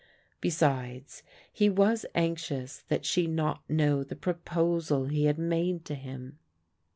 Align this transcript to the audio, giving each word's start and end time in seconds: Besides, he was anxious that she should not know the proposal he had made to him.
Besides, 0.39 1.21
he 1.53 1.69
was 1.69 2.07
anxious 2.15 2.79
that 2.87 3.05
she 3.05 3.25
should 3.25 3.33
not 3.33 3.69
know 3.69 4.03
the 4.03 4.15
proposal 4.15 5.05
he 5.05 5.25
had 5.25 5.37
made 5.37 5.85
to 5.85 5.93
him. 5.93 6.39